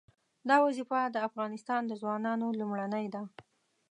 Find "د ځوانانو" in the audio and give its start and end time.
1.87-2.47